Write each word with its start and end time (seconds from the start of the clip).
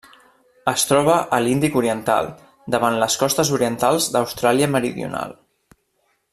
Es 0.69 0.85
troba 0.91 1.17
a 1.37 1.39
l'Índic 1.47 1.77
oriental: 1.81 2.31
davant 2.77 2.97
les 3.05 3.19
costes 3.25 3.53
orientals 3.59 4.11
d'Austràlia 4.17 4.73
Meridional. 4.77 5.41